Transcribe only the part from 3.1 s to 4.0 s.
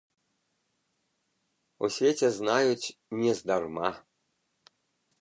нездарма!